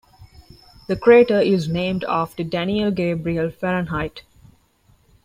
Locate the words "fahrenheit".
3.51-4.23